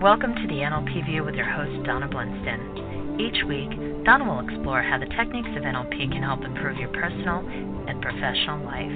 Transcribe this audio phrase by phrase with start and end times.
[0.00, 3.18] Welcome to the NLP View with your host, Donna Blinston.
[3.18, 7.42] Each week, Donna will explore how the techniques of NLP can help improve your personal
[7.42, 8.94] and professional life.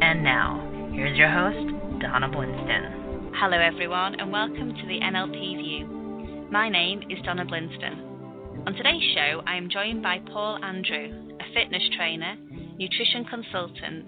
[0.00, 0.62] And now,
[0.94, 1.66] here's your host,
[1.98, 3.34] Donna Blinston.
[3.34, 6.46] Hello, everyone, and welcome to the NLP View.
[6.52, 8.68] My name is Donna Blinston.
[8.68, 12.36] On today's show, I am joined by Paul Andrew, a fitness trainer,
[12.78, 14.06] nutrition consultant,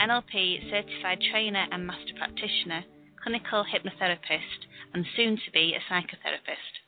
[0.00, 2.84] NLP certified trainer and master practitioner,
[3.22, 4.64] clinical hypnotherapist,
[4.94, 6.80] and soon to be a psychotherapist.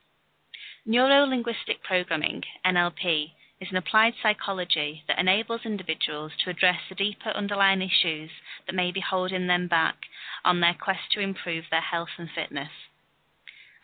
[0.87, 7.31] Neuro linguistic programming, NLP, is an applied psychology that enables individuals to address the deeper
[7.31, 8.31] underlying issues
[8.67, 9.97] that may be holding them back
[10.45, 12.71] on their quest to improve their health and fitness.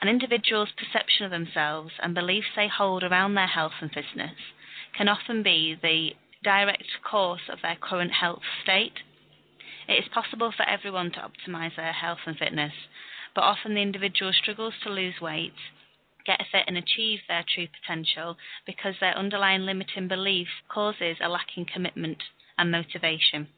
[0.01, 4.37] An individual's perception of themselves and beliefs they hold around their health and fitness
[4.97, 6.11] can often be the
[6.45, 8.99] direct cause of their current health state.
[9.89, 12.73] It is possible for everyone to optimize their health and fitness,
[13.35, 15.55] but often the individual struggles to lose weight,
[16.27, 21.67] get fit, and achieve their true potential because their underlying limiting belief causes a lacking
[21.73, 22.23] commitment
[22.59, 23.49] and motivation.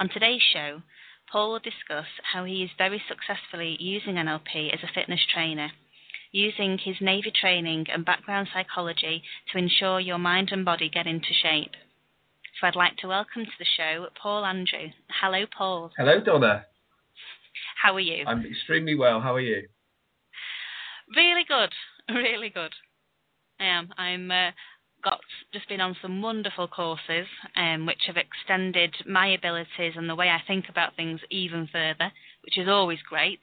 [0.00, 0.82] On today's show,
[1.30, 5.72] Paul will discuss how he is very successfully using NLP as a fitness trainer,
[6.32, 11.34] using his Navy training and background psychology to ensure your mind and body get into
[11.42, 11.72] shape.
[12.60, 14.88] So I'd like to welcome to the show Paul Andrew.
[15.20, 15.92] Hello, Paul.
[15.96, 16.66] Hello, Donna.
[17.82, 18.24] How are you?
[18.26, 19.20] I'm extremely well.
[19.20, 19.68] How are you?
[21.14, 21.72] Really good.
[22.10, 22.72] Really good.
[23.60, 23.90] I am.
[23.98, 24.50] I'm uh,
[25.04, 25.20] got
[25.52, 30.28] just been on some wonderful courses, um, which have extended my abilities and the way
[30.28, 32.10] I think about things even further,
[32.42, 33.40] which is always great.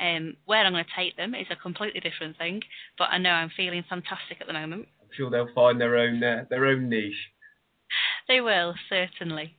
[0.00, 2.60] Um, where I'm going to take them is a completely different thing,
[2.98, 4.88] but I know I'm feeling fantastic at the moment.
[5.00, 7.30] I'm sure they'll find their own uh, their own niche.
[8.28, 9.56] They will certainly.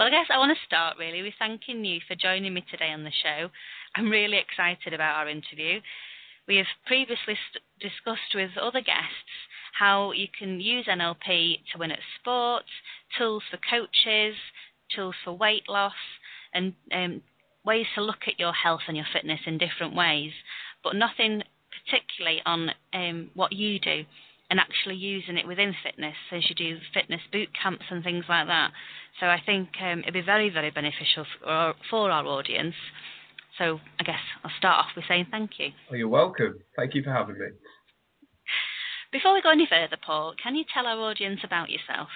[0.00, 2.90] Well, I guess I want to start really with thanking you for joining me today
[2.90, 3.50] on the show.
[3.94, 5.78] I'm really excited about our interview.
[6.48, 9.36] We have previously st- discussed with other guests
[9.78, 12.70] how you can use NLP to win at sports,
[13.18, 14.36] tools for coaches,
[14.96, 15.92] tools for weight loss,
[16.54, 17.20] and um,
[17.66, 20.32] ways to look at your health and your fitness in different ways,
[20.82, 21.42] but nothing
[21.84, 24.04] particularly on um, what you do
[24.50, 28.48] and actually using it within fitness as you do fitness boot camps and things like
[28.48, 28.72] that.
[29.20, 32.74] So I think um, it'd be very, very beneficial for our, for our audience.
[33.58, 35.68] So I guess I'll start off with saying thank you.
[35.90, 36.58] Oh, you're welcome.
[36.76, 37.46] Thank you for having me.
[39.12, 42.08] Before we go any further, Paul, can you tell our audience about yourself?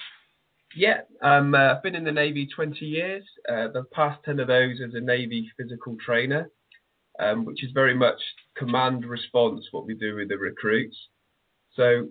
[0.77, 3.25] Yeah, um, uh, I've been in the Navy 20 years.
[3.49, 6.51] Uh, the past 10 of those as a Navy physical trainer,
[7.21, 8.21] um, which is very much
[8.57, 10.97] command response, what we do with the recruits.
[11.77, 12.09] So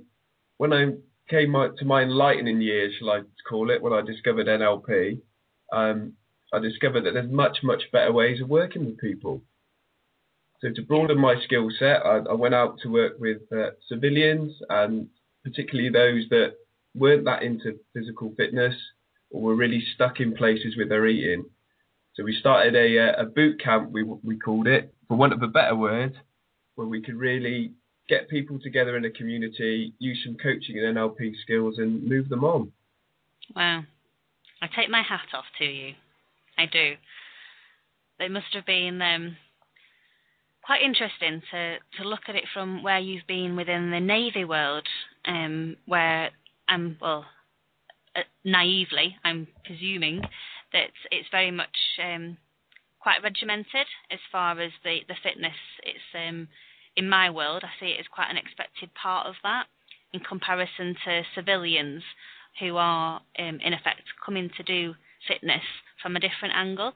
[0.57, 0.91] when I
[1.29, 5.19] came to my enlightening years, shall I call it, when I discovered NLP,
[5.71, 6.13] um,
[6.53, 9.41] I discovered that there's much, much better ways of working with people.
[10.61, 14.53] So to broaden my skill set, I, I, went out to work with uh, civilians
[14.69, 15.09] and
[15.43, 16.53] particularly those that
[16.95, 18.75] weren't that into physical fitness
[19.29, 21.45] or were really stuck in places with their eating.
[22.13, 25.41] So we started a, uh, a boot camp, we, we called it, for want of
[25.41, 26.13] a better word,
[26.75, 27.73] where we could really
[28.09, 32.43] get people together in a community, use some coaching and NLP skills, and move them
[32.43, 32.71] on.
[33.55, 33.83] Wow.
[34.61, 35.93] I take my hat off to you.
[36.57, 36.93] I do.
[38.19, 39.35] It must have been um,
[40.63, 44.87] quite interesting to, to look at it from where you've been within the Navy world,
[45.25, 46.29] um, where
[46.67, 47.25] I'm, well,
[48.15, 50.21] uh, naively, I'm presuming
[50.71, 52.37] that it's very much um,
[52.99, 55.57] quite regimented as far as the, the fitness.
[55.83, 56.47] It's um,
[56.95, 59.65] in my world, I see it as quite an expected part of that
[60.13, 62.03] in comparison to civilians
[62.59, 64.93] who are, um, in effect, coming to do
[65.27, 65.63] fitness
[66.01, 66.93] from a different angle.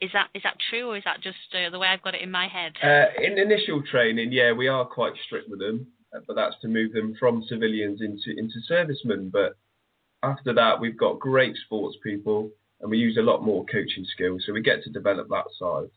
[0.00, 2.20] Is that is that true, or is that just uh, the way I've got it
[2.20, 2.72] in my head?
[2.82, 6.68] Uh, in initial training, yeah, we are quite strict with them, uh, but that's to
[6.68, 9.30] move them from civilians into into servicemen.
[9.30, 9.56] But
[10.22, 12.50] after that, we've got great sports people,
[12.80, 15.90] and we use a lot more coaching skills, so we get to develop that side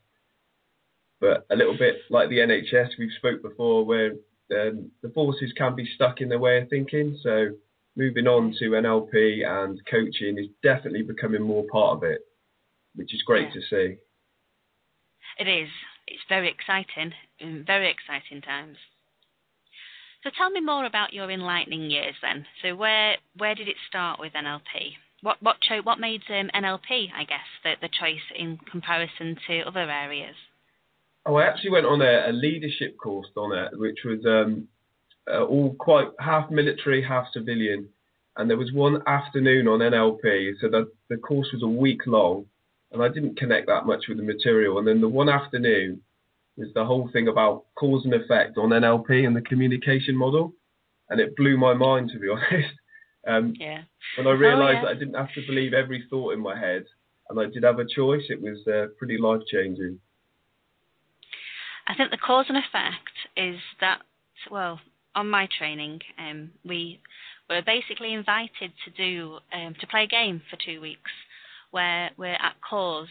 [1.20, 4.12] but a little bit like the NHS we've spoke before, where
[4.52, 7.18] um, the forces can be stuck in their way of thinking.
[7.22, 7.48] So
[7.96, 12.20] moving on to NLP and coaching is definitely becoming more part of it,
[12.94, 13.54] which is great yeah.
[13.54, 13.96] to see.
[15.38, 15.68] It is.
[16.06, 17.12] It's very exciting,
[17.66, 18.78] very exciting times.
[20.24, 22.46] So tell me more about your enlightening years then.
[22.62, 24.96] So where where did it start with NLP?
[25.22, 29.62] What what cho- what made um, NLP, I guess, the the choice in comparison to
[29.62, 30.34] other areas?
[31.26, 34.68] Oh, I actually went on a, a leadership course on it, which was um,
[35.30, 37.88] uh, all quite half military, half civilian.
[38.36, 42.46] And there was one afternoon on NLP, so the, the course was a week long,
[42.92, 44.78] and I didn't connect that much with the material.
[44.78, 46.02] And then the one afternoon,
[46.58, 50.52] was the whole thing about cause and effect on NLP and the communication model,
[51.08, 52.74] and it blew my mind to be honest.
[53.26, 53.82] Um, yeah.
[54.16, 54.82] When I realised oh, yeah.
[54.82, 56.84] that I didn't have to believe every thought in my head,
[57.30, 60.00] and I did have a choice, it was uh, pretty life changing.
[61.88, 64.00] I think the cause and effect is that
[64.50, 64.78] well,
[65.14, 67.00] on my training, um, we
[67.48, 71.10] were basically invited to do um, to play a game for two weeks
[71.70, 73.08] where we're at cause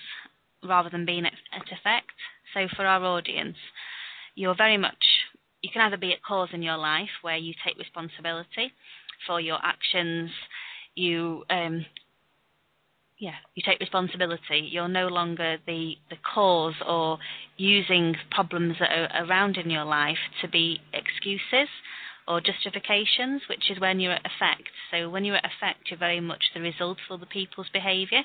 [0.63, 1.33] rather than being at,
[1.71, 2.11] effect.
[2.53, 3.57] So for our audience,
[4.35, 5.03] you're very much
[5.61, 8.71] you can either be at cause in your life where you take responsibility
[9.25, 10.29] for your actions,
[10.95, 11.85] you um,
[13.19, 14.67] yeah, you take responsibility.
[14.69, 17.17] You're no longer the, the cause or
[17.57, 21.69] using problems that are around in your life to be excuses
[22.27, 24.69] or justifications, which is when you're at effect.
[24.91, 28.21] So when you're at effect, you're very much the result of other people's behaviour.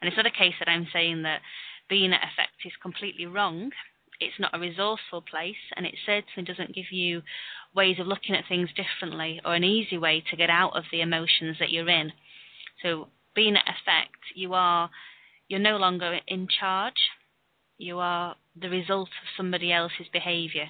[0.00, 1.40] And it's not a case that I'm saying that
[1.88, 3.70] being at effect is completely wrong.
[4.20, 7.22] It's not a resourceful place, and it certainly doesn't give you
[7.74, 11.00] ways of looking at things differently or an easy way to get out of the
[11.00, 12.12] emotions that you're in.
[12.82, 14.90] So being at effect, you are
[15.48, 17.10] you're no longer in charge.
[17.76, 20.68] You are the result of somebody else's behaviour.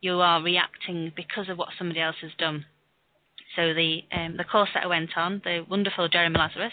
[0.00, 2.66] You are reacting because of what somebody else has done.
[3.56, 6.72] So the um, the course that I went on, the wonderful Jeremy Lazarus,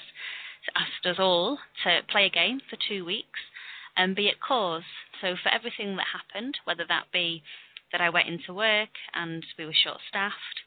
[0.75, 3.39] asked us all to play a game for two weeks
[3.95, 4.83] and be at cause.
[5.21, 7.43] So for everything that happened, whether that be
[7.91, 10.61] that I went into work and we were short staffed,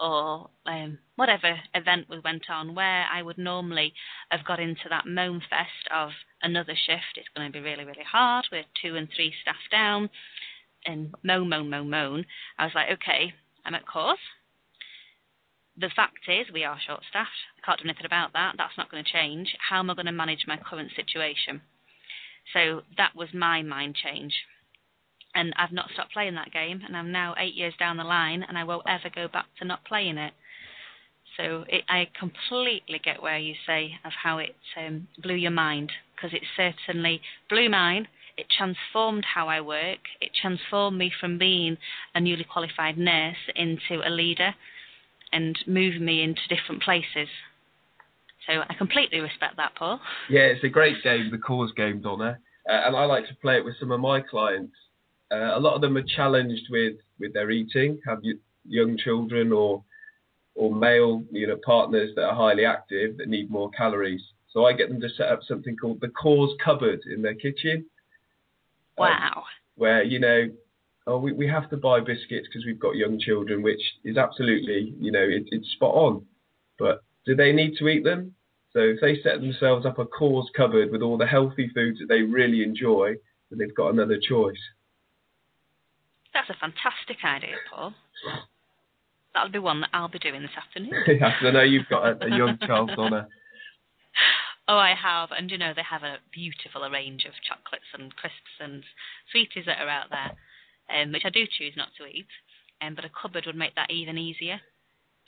[0.00, 3.92] or um, whatever event we went on where I would normally
[4.30, 6.10] have got into that moan fest of
[6.42, 7.16] another shift.
[7.16, 8.46] It's going to be really, really hard.
[8.50, 10.08] We're two and three staff down,
[10.86, 12.24] and moan, moan, moan, moan.
[12.58, 14.18] I was like, okay, I'm at cause.
[15.76, 17.30] The fact is, we are short staffed.
[17.58, 18.54] I can't do anything about that.
[18.58, 19.54] That's not going to change.
[19.68, 21.60] How am I going to manage my current situation?
[22.52, 24.34] So that was my mind change
[25.34, 28.44] and I've not stopped playing that game, and I'm now eight years down the line,
[28.46, 30.32] and I won't ever go back to not playing it.
[31.36, 35.92] So it, I completely get where you say of how it um, blew your mind,
[36.14, 38.08] because it certainly blew mine.
[38.36, 40.00] It transformed how I work.
[40.20, 41.76] It transformed me from being
[42.14, 44.54] a newly qualified nurse into a leader,
[45.32, 47.28] and moved me into different places.
[48.46, 50.00] So I completely respect that, Paul.
[50.28, 52.38] Yeah, it's a great game, the Cause game, Donna.
[52.68, 54.74] Uh, and I like to play it with some of my clients
[55.30, 58.22] uh, a lot of them are challenged with with their eating, have
[58.64, 59.84] young children or
[60.54, 64.22] or male you know partners that are highly active that need more calories.
[64.52, 67.86] So I get them to set up something called the cause cupboard in their kitchen.
[68.98, 69.32] Um, wow.
[69.36, 69.42] Um,
[69.76, 70.50] where you know,
[71.06, 74.94] oh, we, we have to buy biscuits because we've got young children, which is absolutely
[74.98, 76.26] you know it, it's spot on.
[76.78, 78.34] But do they need to eat them?
[78.72, 82.08] So if they set themselves up a cause cupboard with all the healthy foods that
[82.08, 83.14] they really enjoy,
[83.50, 84.58] then they've got another choice.
[86.32, 87.94] That's a fantastic idea, Paul.
[89.34, 90.92] That'll be one that I'll be doing this afternoon.
[91.06, 93.28] yes, I know you've got a, a young child on a.
[94.68, 98.54] Oh, I have, and you know they have a beautiful range of chocolates and crisps
[98.60, 98.84] and
[99.32, 100.30] sweeties that are out there,
[100.94, 102.30] um, which I do choose not to eat.
[102.80, 104.60] Um, but a cupboard would make that even easier.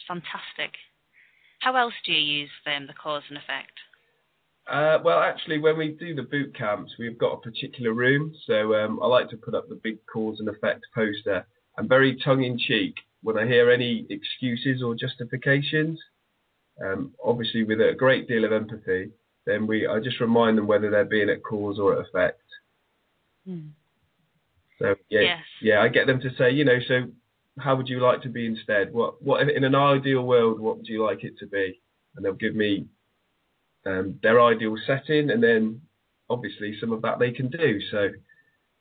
[0.07, 0.79] fantastic.
[1.61, 3.75] How else do you use um, the cause and effect?
[4.71, 8.33] Uh, well, actually, when we do the boot camps, we've got a particular room.
[8.47, 11.47] So um, I like to put up the big cause and effect poster.
[11.77, 15.99] I'm very tongue in cheek when I hear any excuses or justifications.
[16.85, 19.11] Um, obviously, with a great deal of empathy,
[19.47, 22.43] then we I just remind them whether they're being at cause or at effect.
[23.47, 23.69] Hmm.
[24.79, 25.39] So yeah, yes.
[25.61, 27.03] yeah, I get them to say, you know, so
[27.59, 28.93] how would you like to be instead?
[28.93, 31.81] What what in an ideal world, what would you like it to be?
[32.17, 32.87] And they'll give me
[33.87, 35.81] um, their ideal setting, and then
[36.31, 37.81] obviously some of that they can do.
[37.91, 38.11] So,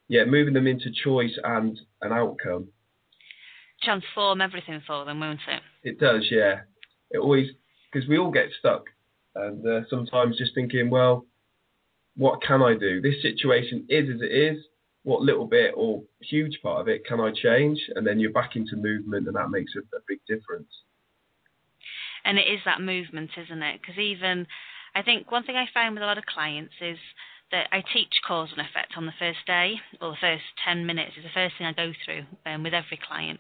[0.07, 2.69] yeah, moving them into choice and an outcome.
[3.83, 5.61] Transform everything for them, won't it?
[5.83, 6.61] It does, yeah.
[7.09, 7.49] It always
[7.91, 8.85] because we all get stuck,
[9.35, 11.25] and uh, sometimes just thinking, well,
[12.15, 13.01] what can I do?
[13.01, 14.63] This situation is as it is.
[15.03, 17.79] What little bit or huge part of it can I change?
[17.95, 20.69] And then you're back into movement, and that makes a, a big difference.
[22.23, 23.81] And it is that movement, isn't it?
[23.81, 24.45] Because even
[24.93, 26.97] I think one thing I find with a lot of clients is
[27.51, 31.13] that I teach cause and effect on the first day, or the first 10 minutes
[31.17, 33.39] is the first thing I go through um, with every client.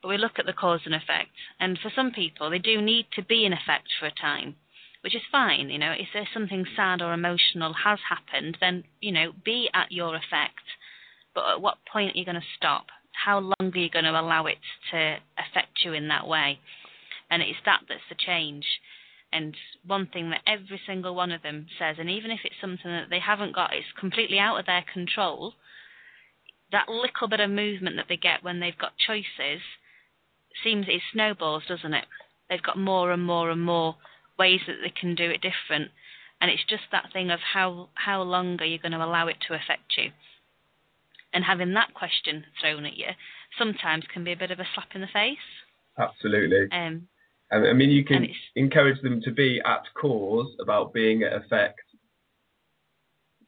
[0.00, 3.06] But we look at the cause and effect, and for some people, they do need
[3.14, 4.56] to be in effect for a time,
[5.02, 5.70] which is fine.
[5.70, 9.92] You know, if there's something sad or emotional has happened, then you know, be at
[9.92, 10.66] your effect.
[11.34, 12.86] But at what point are you going to stop?
[13.12, 14.58] How long are you going to allow it
[14.90, 16.58] to affect you in that way?
[17.30, 18.64] And it's that that's the change.
[19.32, 22.90] And one thing that every single one of them says, and even if it's something
[22.90, 25.54] that they haven't got, it's completely out of their control,
[26.70, 29.62] that little bit of movement that they get when they've got choices
[30.62, 32.04] seems it snowballs, doesn't it?
[32.48, 33.96] They've got more and more and more
[34.38, 35.90] ways that they can do it different,
[36.40, 39.36] and it's just that thing of how how long are you going to allow it
[39.48, 40.10] to affect you?
[41.32, 43.08] And having that question thrown at you
[43.58, 45.38] sometimes can be a bit of a slap in the face.
[45.98, 46.68] Absolutely.
[46.70, 47.08] Um,
[47.52, 51.80] I mean, you can encourage them to be at cause about being at effect.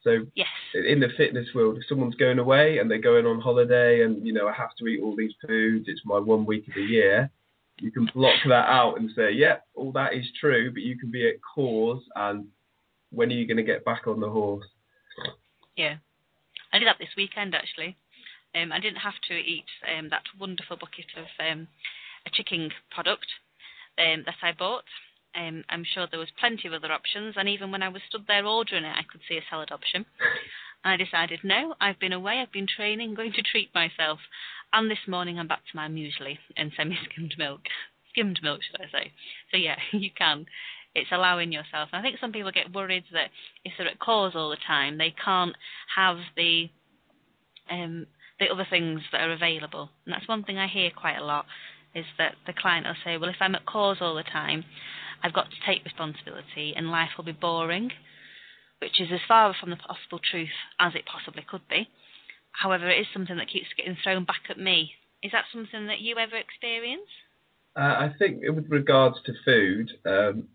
[0.03, 0.47] So yes.
[0.75, 4.33] in the fitness world, if someone's going away and they're going on holiday and, you
[4.33, 7.31] know, I have to eat all these foods, it's my one week of the year,
[7.79, 11.09] you can block that out and say, yeah, all that is true, but you can
[11.09, 12.45] be at cause and
[13.09, 14.67] when are you going to get back on the horse?
[15.75, 15.95] Yeah.
[16.71, 17.97] I did that this weekend actually.
[18.53, 19.65] Um, I didn't have to eat
[19.97, 21.67] um, that wonderful bucket of um,
[22.27, 23.25] a chicken product
[23.97, 24.83] um, that I bought.
[25.35, 28.25] Um, I'm sure there was plenty of other options, and even when I was stood
[28.27, 30.05] there ordering it, I could see a salad option.
[30.83, 34.19] And I decided, no, I've been away, I've been training, going to treat myself.
[34.71, 37.61] And this morning I'm back to my muesli and semi-skimmed milk.
[38.11, 39.11] Skimmed milk, should I say?
[39.51, 40.45] So yeah, you can.
[40.93, 41.89] It's allowing yourself.
[41.91, 43.31] And I think some people get worried that
[43.65, 45.55] if they're at cause all the time, they can't
[45.93, 46.69] have the
[47.69, 48.05] um,
[48.39, 49.89] the other things that are available.
[50.05, 51.45] And that's one thing I hear quite a lot
[51.95, 54.65] is that the client will say, well, if I'm at cause all the time,
[55.23, 57.89] I've got to take responsibility and life will be boring,
[58.79, 60.49] which is as far from the possible truth
[60.79, 61.87] as it possibly could be.
[62.51, 64.91] However, it is something that keeps getting thrown back at me.
[65.23, 67.09] Is that something that you ever experience?
[67.75, 70.47] Uh, I think with regards to food, um,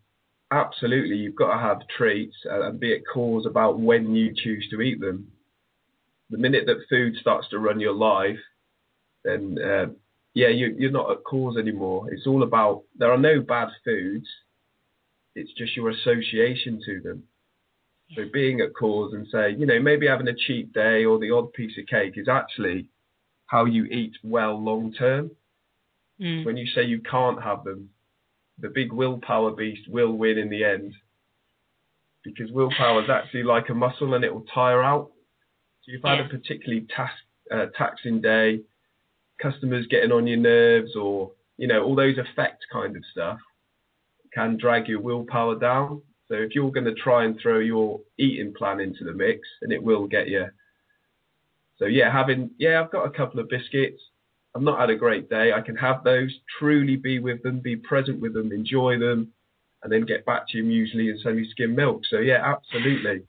[0.50, 4.80] absolutely, you've got to have treats and be at cause about when you choose to
[4.80, 5.30] eat them.
[6.30, 8.38] The minute that food starts to run your life,
[9.24, 9.86] then uh,
[10.34, 12.12] yeah, you, you're not at cause anymore.
[12.12, 14.26] It's all about there are no bad foods.
[15.34, 17.24] It's just your association to them.
[18.16, 21.30] So being at cause and say, you know, maybe having a cheat day or the
[21.30, 22.88] odd piece of cake is actually
[23.46, 25.30] how you eat well long term.
[26.20, 26.44] Mm.
[26.44, 27.90] When you say you can't have them,
[28.58, 30.94] the big willpower beast will win in the end.
[32.24, 35.12] Because willpower is actually like a muscle and it will tire out.
[35.84, 36.26] So you've had yeah.
[36.26, 37.14] a particularly task,
[37.50, 38.60] uh, taxing day,
[39.40, 43.38] customers getting on your nerves or you know all those effect kind of stuff
[44.32, 46.02] can drag your willpower down.
[46.28, 49.72] So if you're going to try and throw your eating plan into the mix and
[49.72, 50.46] it will get you.
[51.78, 54.02] So yeah having yeah i've got a couple of biscuits.
[54.54, 55.52] I've not had a great day.
[55.52, 59.32] I can have those truly be with them be present with them enjoy them
[59.82, 62.02] and then get back to your muesli and semi skim milk.
[62.08, 63.22] So yeah absolutely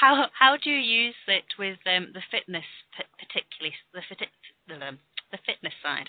[0.00, 2.64] how how do you use it with um, the fitness,
[3.18, 4.28] particularly the fit,
[4.68, 4.78] the,
[5.32, 6.08] the fitness side?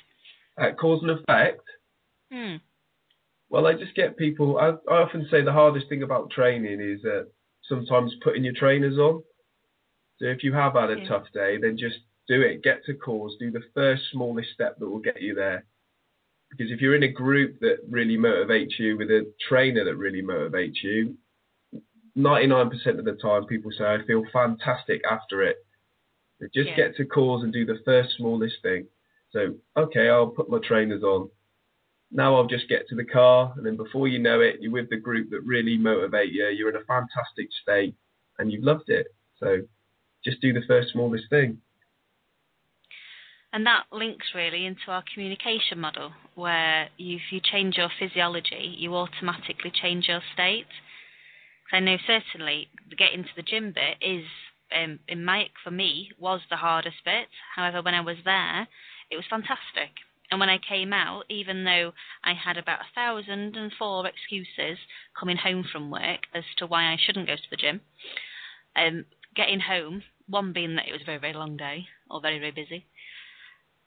[0.60, 1.62] Uh, cause and effect.
[2.32, 2.56] Hmm.
[3.50, 4.58] Well, I just get people.
[4.58, 7.24] I, I often say the hardest thing about training is uh,
[7.64, 9.24] sometimes putting your trainers on.
[10.20, 11.08] So if you have had a yeah.
[11.08, 12.64] tough day, then just do it.
[12.64, 13.36] Get to cause.
[13.40, 15.66] Do the first smallest step that will get you there.
[16.50, 20.22] Because if you're in a group that really motivates you with a trainer that really
[20.22, 21.18] motivates you,
[22.18, 25.58] 99% of the time, people say, I feel fantastic after it.
[26.40, 26.76] They just yeah.
[26.76, 28.88] get to cause and do the first smallest thing.
[29.32, 31.30] So, okay, I'll put my trainers on.
[32.12, 34.90] Now I'll just get to the car, and then before you know it, you're with
[34.90, 36.48] the group that really motivate you.
[36.48, 37.96] You're in a fantastic state,
[38.40, 39.08] and you've loved it.
[39.40, 39.62] So,
[40.24, 41.60] just do the first smallest thing.
[43.54, 48.96] And that links really into our communication model, where if you change your physiology, you
[48.96, 50.68] automatically change your state.
[51.72, 54.26] I know certainly getting to the gym bit is,
[54.76, 57.28] um, in my for me, was the hardest bit.
[57.56, 58.68] However, when I was there,
[59.12, 59.92] it was fantastic.
[60.30, 61.94] And when I came out, even though
[62.24, 64.78] I had about a thousand and four excuses
[65.18, 67.82] coming home from work as to why I shouldn't go to the gym,
[68.76, 69.06] um,
[69.36, 72.52] getting home, one being that it was a very, very long day or very, very
[72.52, 72.86] busy,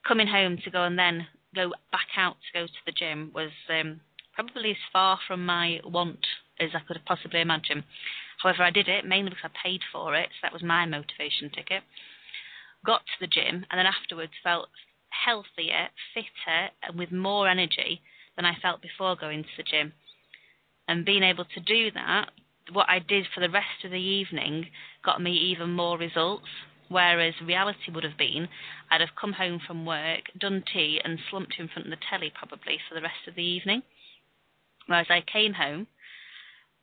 [0.06, 3.50] coming home to go and then go back out to go to the gym was
[3.68, 4.00] um,
[4.34, 6.24] probably as far from my want
[6.60, 7.84] as I could have possibly imagined.
[8.42, 11.50] However, I did it mainly because I paid for it, so that was my motivation
[11.50, 11.82] ticket.
[12.84, 14.68] Got to the gym, and then afterwards felt
[15.10, 18.00] healthier, fitter, and with more energy
[18.36, 19.92] than I felt before going to the gym.
[20.88, 22.30] And being able to do that,
[22.72, 24.66] what I did for the rest of the evening
[25.04, 26.48] got me even more results.
[26.88, 28.48] Whereas reality would have been,
[28.90, 32.32] I'd have come home from work, done tea, and slumped in front of the telly
[32.34, 33.82] probably for the rest of the evening.
[34.86, 35.86] Whereas I came home,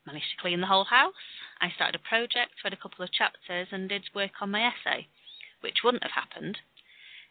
[0.08, 1.14] managed to clean the whole house.
[1.62, 5.08] I started a project, read a couple of chapters, and did work on my essay,
[5.62, 6.58] which wouldn't have happened.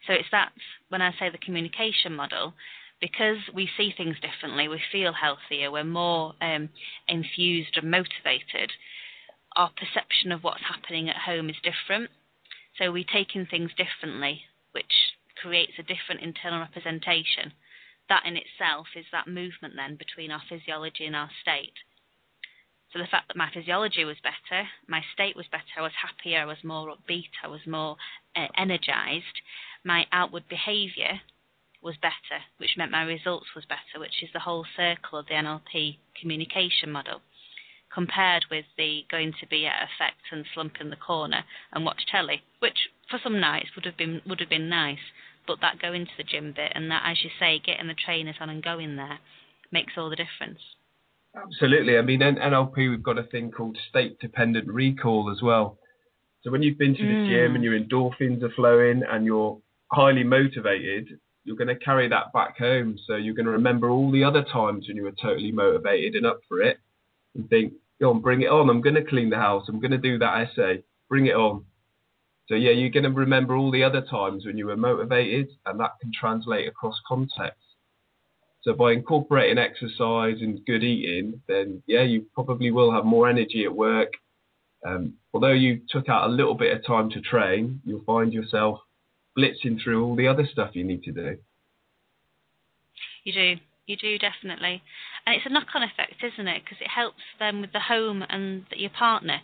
[0.05, 0.53] So it's that,
[0.89, 2.53] when I say the communication model,
[3.01, 6.69] because we see things differently, we feel healthier, we're more um,
[7.07, 8.71] infused and motivated,
[9.55, 12.11] our perception of what's happening at home is different.
[12.77, 14.41] So we take in things differently,
[14.71, 17.53] which creates a different internal representation.
[18.09, 21.73] That in itself is that movement then between our physiology and our state.
[22.97, 26.39] So the fact that my physiology was better, my state was better, I was happier,
[26.39, 27.95] I was more upbeat, I was more
[28.35, 29.41] uh, energized,
[29.83, 31.21] my outward behavior
[31.83, 35.35] was better, which meant my results was better, which is the whole circle of the
[35.35, 37.21] NLP communication model,
[37.93, 42.07] compared with the going to be at effect and slump in the corner and watch
[42.11, 45.13] telly, which for some nights would have been would have been nice,
[45.45, 48.37] but that going to the gym bit and that, as you say, getting the trainers
[48.39, 49.19] on and going there
[49.71, 50.57] makes all the difference.
[51.43, 51.97] Absolutely.
[51.97, 55.77] I mean, in NLP, we've got a thing called state dependent recall as well.
[56.43, 57.29] So when you've been to the mm.
[57.29, 59.59] gym and your endorphins are flowing and you're
[59.91, 62.97] highly motivated, you're going to carry that back home.
[63.07, 66.25] So you're going to remember all the other times when you were totally motivated and
[66.25, 66.77] up for it
[67.35, 68.69] and think, go on, bring it on.
[68.69, 69.65] I'm going to clean the house.
[69.67, 70.83] I'm going to do that essay.
[71.09, 71.65] Bring it on.
[72.47, 75.79] So yeah, you're going to remember all the other times when you were motivated and
[75.79, 77.66] that can translate across context.
[78.67, 83.63] So by incorporating exercise and good eating, then yeah, you probably will have more energy
[83.63, 84.11] at work.
[84.85, 88.79] Um, although you took out a little bit of time to train, you'll find yourself
[89.37, 91.37] blitzing through all the other stuff you need to do.
[93.23, 93.55] You do,
[93.85, 94.83] you do definitely,
[95.25, 96.61] and it's a knock-on effect, isn't it?
[96.65, 99.39] Because it helps them with the home and your partner.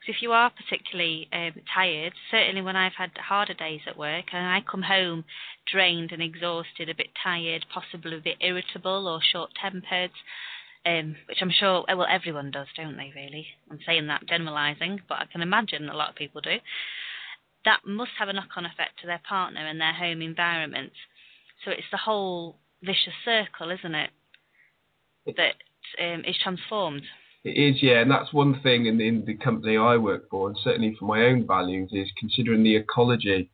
[0.00, 4.26] Because if you are particularly um, tired, certainly when I've had harder days at work
[4.32, 5.24] and I come home
[5.70, 10.12] drained and exhausted, a bit tired, possibly a bit irritable or short-tempered,
[10.86, 13.12] um, which I'm sure well everyone does, don't they?
[13.14, 16.58] Really, I'm saying that generalising, but I can imagine a lot of people do
[17.64, 20.92] that must have a knock-on effect to their partner and their home environment.
[21.64, 24.10] So it's the whole vicious circle, isn't it,
[25.36, 25.54] that
[26.02, 27.02] um, is transformed.
[27.44, 30.48] It is, yeah, and that's one thing in the, in the company I work for,
[30.48, 33.50] and certainly for my own values, is considering the ecology.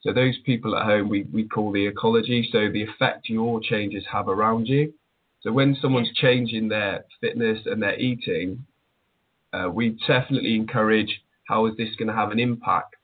[0.00, 4.04] So those people at home, we, we call the ecology, so the effect your changes
[4.12, 4.94] have around you.
[5.40, 8.64] So when someone's changing their fitness and their eating,
[9.52, 12.94] uh, we definitely encourage how is this going to have an impact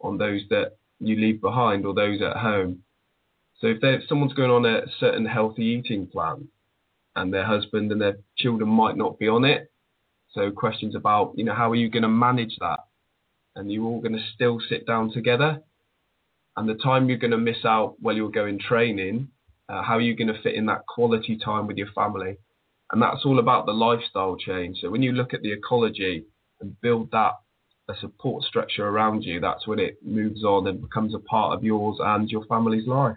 [0.00, 2.82] on those that you leave behind or those at home.
[3.60, 6.48] So if, if someone's going on a certain healthy eating plan
[7.16, 9.70] and their husband and their children might not be on it,
[10.32, 12.80] so questions about, you know, how are you going to manage that?
[13.56, 15.60] And you're all going to still sit down together.
[16.56, 19.28] And the time you're going to miss out while you're going training,
[19.68, 22.36] uh, how are you going to fit in that quality time with your family?
[22.92, 24.78] And that's all about the lifestyle change.
[24.80, 26.24] So when you look at the ecology
[26.60, 27.32] and build that
[27.88, 31.64] a support structure around you, that's when it moves on and becomes a part of
[31.64, 33.16] yours and your family's life.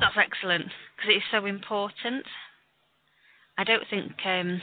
[0.00, 2.24] That's excellent because it's so important.
[3.58, 4.62] I don't think um,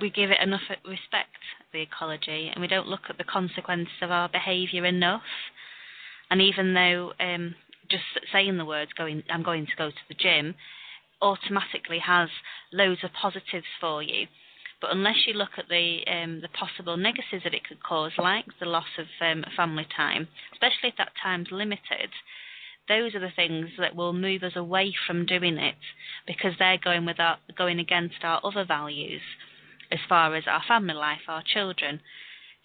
[0.00, 1.38] we give it enough respect,
[1.72, 5.22] the ecology, and we don't look at the consequences of our behaviour enough.
[6.30, 7.54] And even though um,
[7.88, 10.56] just saying the words "going," I'm going to go to the gym,
[11.22, 12.28] automatically has
[12.72, 14.26] loads of positives for you
[14.80, 18.46] but unless you look at the um, the possible negatives that it could cause, like
[18.60, 22.10] the loss of um, family time, especially if that time's limited,
[22.88, 25.76] those are the things that will move us away from doing it
[26.26, 29.20] because they're going with our, going against our other values
[29.90, 32.00] as far as our family life, our children.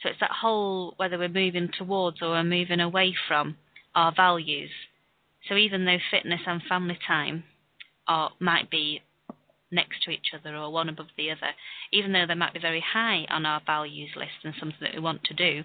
[0.02, 3.58] So it's that whole whether we're moving towards or we're moving away from
[3.96, 4.72] our values.
[5.48, 7.44] So even though fitness and family time
[8.08, 9.02] are might be
[9.72, 11.52] next to each other or one above the other,
[11.92, 15.00] even though they might be very high on our values list and something that we
[15.00, 15.64] want to do.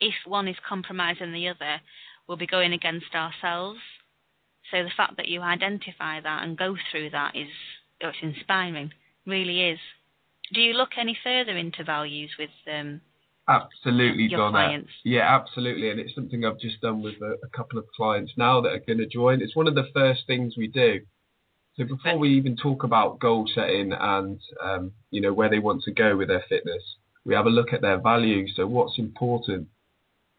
[0.00, 1.80] If one is compromising the other,
[2.30, 3.80] we'll be going against ourselves.
[4.70, 7.48] So the fact that you identify that and go through that is
[7.98, 8.92] it's inspiring,
[9.26, 9.80] really is.
[10.54, 13.00] Do you look any further into values with um,
[13.48, 14.52] Absolutely, your Donna.
[14.52, 14.90] Clients?
[15.04, 15.90] Yeah, absolutely.
[15.90, 18.78] And it's something I've just done with a, a couple of clients now that are
[18.86, 19.42] going to join.
[19.42, 21.00] It's one of the first things we do.
[21.76, 25.82] So before we even talk about goal setting and um, you know where they want
[25.84, 26.82] to go with their fitness,
[27.24, 28.52] we have a look at their values.
[28.54, 29.66] So what's important?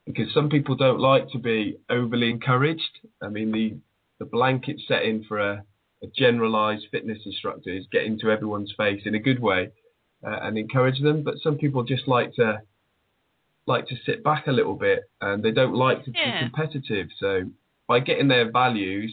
[0.05, 2.99] Because some people don't like to be overly encouraged.
[3.21, 3.77] I mean, the
[4.19, 5.63] the blanket setting for a,
[6.03, 9.71] a generalized fitness instructor is get into everyone's face in a good way
[10.25, 11.23] uh, and encourage them.
[11.23, 12.61] But some people just like to
[13.67, 16.43] like to sit back a little bit and they don't like to yeah.
[16.43, 17.07] be competitive.
[17.19, 17.43] So
[17.87, 19.11] by getting their values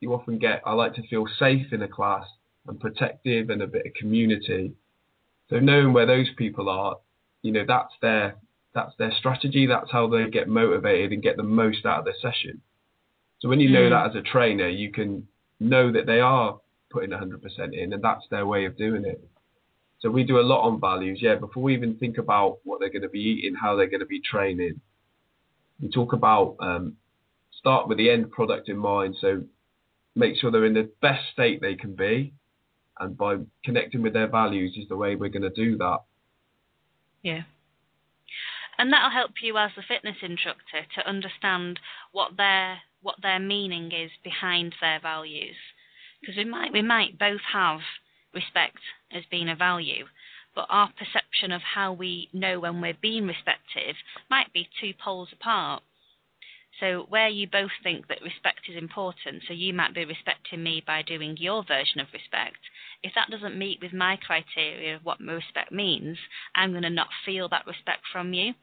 [0.00, 2.26] you often get I like to feel safe in a class
[2.66, 4.72] and protective and a bit of community.
[5.50, 6.96] So knowing where those people are,
[7.42, 8.36] you know, that's their
[8.78, 9.66] that's their strategy.
[9.66, 12.60] That's how they get motivated and get the most out of their session.
[13.40, 13.90] So when you know mm.
[13.90, 15.26] that as a trainer, you can
[15.58, 16.60] know that they are
[16.90, 17.40] putting 100%
[17.72, 19.20] in, and that's their way of doing it.
[20.00, 21.34] So we do a lot on values, yeah.
[21.34, 24.06] Before we even think about what they're going to be eating, how they're going to
[24.06, 24.80] be training,
[25.80, 26.96] we talk about um,
[27.58, 29.16] start with the end product in mind.
[29.20, 29.42] So
[30.14, 32.32] make sure they're in the best state they can be,
[33.00, 35.98] and by connecting with their values is the way we're going to do that.
[37.22, 37.42] Yeah.
[38.78, 41.80] And that'll help you as a fitness instructor to understand
[42.12, 45.56] what their what their meaning is behind their values.
[46.20, 47.80] Because we might we might both have
[48.32, 48.78] respect
[49.12, 50.06] as being a value,
[50.54, 53.96] but our perception of how we know when we're being respected
[54.30, 55.82] might be two poles apart.
[56.78, 60.80] So, where you both think that respect is important, so you might be respecting me
[60.86, 62.58] by doing your version of respect,
[63.02, 66.18] if that doesn't meet with my criteria of what respect means,
[66.54, 68.54] I'm going to not feel that respect from you.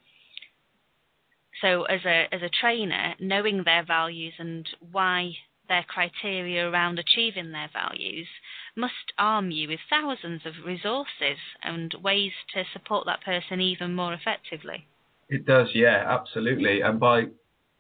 [1.66, 5.32] So, as a, as a trainer, knowing their values and why
[5.68, 8.28] their criteria around achieving their values
[8.76, 14.14] must arm you with thousands of resources and ways to support that person even more
[14.14, 14.86] effectively.
[15.28, 16.82] It does, yeah, absolutely.
[16.82, 17.30] And by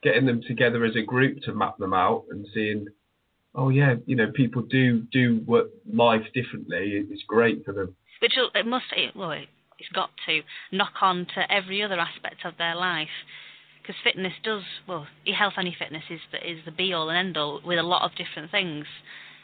[0.01, 2.87] getting them together as a group to map them out and seeing,
[3.53, 7.05] oh yeah, you know, people do do work life differently.
[7.11, 7.95] It's great for them.
[8.19, 9.33] Which it must, well,
[9.77, 13.09] it's got to knock on to every other aspect of their life
[13.85, 15.05] because fitness does well
[15.37, 18.03] health and fitness is the, is the be all and end all with a lot
[18.03, 18.85] of different things.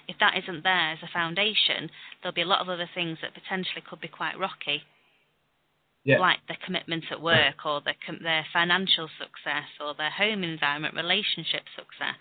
[0.07, 1.89] If that isn't there as a foundation
[2.21, 4.83] there'll be a lot of other things that potentially could be quite rocky.
[6.03, 6.17] Yeah.
[6.17, 11.61] like their commitment at work or their their financial success or their home environment relationship
[11.75, 12.17] success.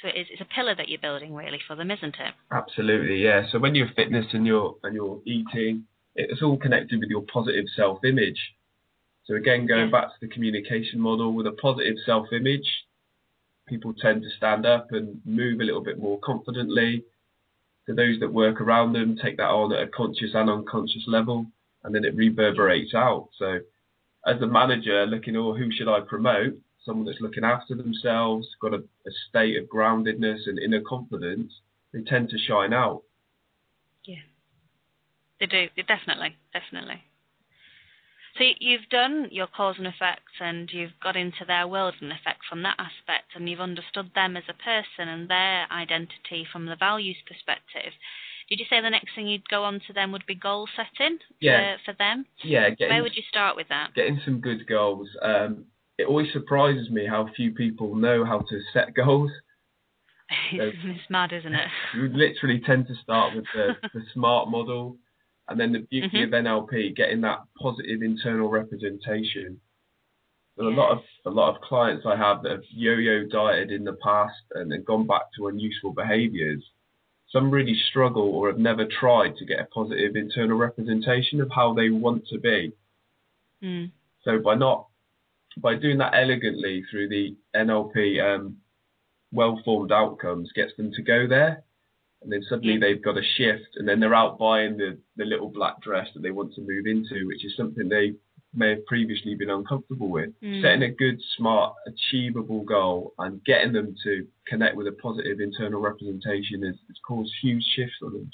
[0.00, 2.32] So it's, it's a pillar that you're building really for them isn't it?
[2.50, 3.42] Absolutely yeah.
[3.52, 7.66] So when you're fitness and you're and you're eating it's all connected with your positive
[7.76, 8.55] self image
[9.26, 12.66] so again, going back to the communication model with a positive self-image,
[13.68, 17.04] people tend to stand up and move a little bit more confidently.
[17.86, 21.46] So those that work around them take that on at a conscious and unconscious level,
[21.82, 23.28] and then it reverberates out.
[23.36, 23.58] So
[24.26, 26.54] as a manager, looking, oh, who should I promote?
[26.84, 31.52] Someone that's looking after themselves, got a, a state of groundedness and inner confidence,
[31.92, 33.02] they tend to shine out.
[34.04, 34.22] Yeah,
[35.40, 35.66] they do.
[35.88, 37.02] Definitely, definitely.
[38.38, 42.40] So you've done your cause and effect and you've got into their world and effect
[42.48, 46.76] from that aspect and you've understood them as a person and their identity from the
[46.76, 47.92] values perspective.
[48.48, 51.18] Did you say the next thing you'd go on to them would be goal setting
[51.40, 51.76] yeah.
[51.76, 52.26] for, for them?
[52.44, 52.70] Yeah.
[52.70, 53.94] Getting, Where would you start with that?
[53.94, 55.08] Getting some good goals.
[55.22, 55.64] Um,
[55.98, 59.30] it always surprises me how few people know how to set goals.
[60.52, 61.68] it's mad, isn't it?
[61.94, 64.96] We literally tend to start with the, the SMART model,
[65.48, 66.34] and then the beauty mm-hmm.
[66.34, 69.60] of NLP, getting that positive internal representation.
[70.56, 73.70] There are a lot of a lot of clients I have that have yo-yo dieted
[73.70, 76.64] in the past and then gone back to unuseful behaviours.
[77.30, 81.74] Some really struggle or have never tried to get a positive internal representation of how
[81.74, 82.72] they want to be.
[83.62, 83.90] Mm.
[84.24, 84.86] So by not
[85.58, 88.56] by doing that elegantly through the NLP um,
[89.32, 91.62] well-formed outcomes gets them to go there
[92.26, 95.48] and then suddenly they've got a shift, and then they're out buying the the little
[95.48, 98.14] black dress that they want to move into, which is something they
[98.52, 100.30] may have previously been uncomfortable with.
[100.42, 100.60] Mm.
[100.60, 105.80] Setting a good, smart, achievable goal and getting them to connect with a positive internal
[105.80, 108.28] representation has, has caused huge shifts for them.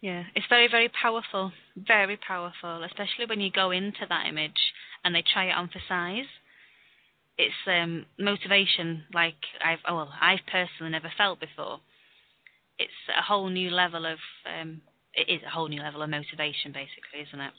[0.00, 1.52] Yeah, it's very, very powerful.
[1.76, 4.72] Very powerful, especially when you go into that image
[5.04, 6.30] and they try it on for size.
[7.36, 11.80] It's um, motivation like I've, oh, well, I've personally never felt before
[12.80, 14.80] it's a whole new level of um,
[15.14, 17.52] it is a whole new level of motivation, basically, isn't it?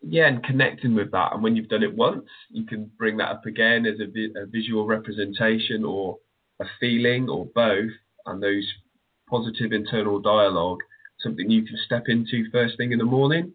[0.00, 3.30] Yeah, and connecting with that, and when you've done it once, you can bring that
[3.30, 6.18] up again as a, vi- a visual representation or
[6.60, 7.90] a feeling or both,
[8.26, 8.66] and those
[9.28, 10.78] positive internal dialogue,
[11.20, 13.52] something you can step into first thing in the morning.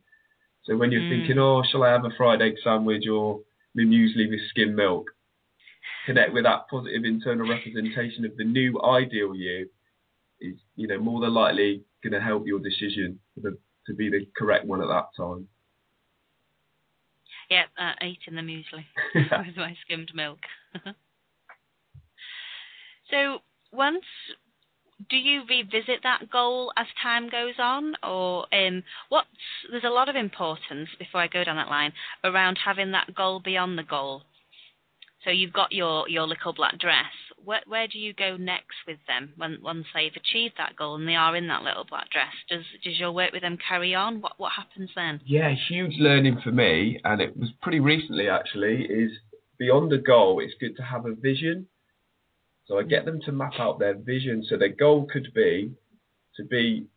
[0.66, 1.20] So when you're mm.
[1.20, 3.40] thinking, oh, shall I have a fried egg sandwich or
[3.74, 5.08] my muesli with skim milk?
[6.06, 9.70] Connect with that positive internal representation of the new ideal you
[10.44, 14.28] is you know more than likely going to help your decision the, to be the
[14.38, 15.48] correct one at that time.
[17.50, 20.40] Yeah, uh, eating the muesli with my skimmed milk.
[23.10, 23.40] so
[23.72, 24.06] once
[25.10, 29.28] do you revisit that goal as time goes on or um, what's
[29.70, 33.40] there's a lot of importance before I go down that line around having that goal
[33.40, 34.24] beyond the goal
[35.24, 37.12] so you've got your your little black dress
[37.44, 41.08] where, where do you go next with them when once they've achieved that goal and
[41.08, 42.34] they are in that little black dress?
[42.50, 44.22] Does does your work with them carry on?
[44.22, 45.22] What what happens then?
[45.26, 48.86] Yeah, huge learning for me, and it was pretty recently actually.
[48.86, 49.12] Is
[49.58, 51.68] beyond the goal, it's good to have a vision.
[52.66, 54.46] So I get them to map out their vision.
[54.48, 55.74] So their goal could be
[56.38, 56.88] to be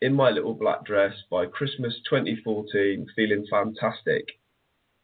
[0.00, 4.38] in my little black dress by Christmas 2014, feeling fantastic.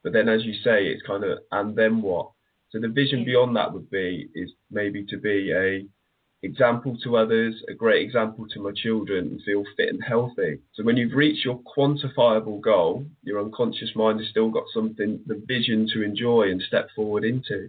[0.03, 2.32] But then, as you say, it's kind of, and then what?
[2.73, 5.87] So the vision beyond that would be is maybe to be a
[6.43, 10.59] example to others, a great example to my children, and feel fit and healthy.
[10.73, 15.41] So when you've reached your quantifiable goal, your unconscious mind has still got something, the
[15.47, 17.69] vision to enjoy and step forward into.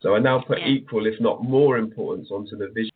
[0.00, 0.68] So I now put yeah.
[0.68, 2.89] equal, if not more importance onto the vision